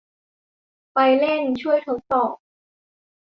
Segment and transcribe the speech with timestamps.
[0.93, 2.33] ไปเล่น- ช่วยทดสอบ